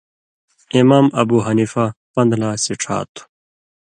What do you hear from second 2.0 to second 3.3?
پن٘دہۡ لا سِڇھاتُھو۔